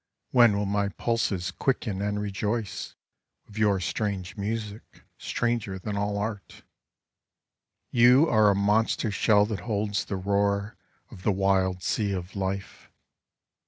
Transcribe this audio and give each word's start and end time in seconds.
When 0.31 0.57
will 0.57 0.65
my 0.65 0.89
pulses 0.89 1.51
quicken 1.51 2.01
and 2.01 2.19
rejoice 2.19 2.95
With 3.45 3.59
your 3.59 3.79
strange 3.79 4.35
music, 4.35 5.03
stranger 5.19 5.77
than 5.77 5.95
all 5.95 6.17
art? 6.17 6.63
You 7.91 8.27
are 8.27 8.49
a 8.49 8.55
monster 8.55 9.11
shell 9.11 9.45
that 9.45 9.59
holds 9.59 10.05
the 10.05 10.17
roar 10.17 10.75
Of 11.11 11.21
the 11.21 11.31
wild 11.31 11.83
sea 11.83 12.13
of 12.13 12.35
life. 12.35 12.89